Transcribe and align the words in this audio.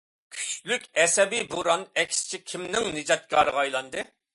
كۈچلۈك، 0.35 0.87
ئەسەبىي 1.03 1.45
بوران 1.53 1.85
ئەكسىچە 2.03 2.43
كېمىنىڭ 2.49 2.93
نىجاتكارىغا 2.99 3.67
ئايلاندى. 3.69 4.13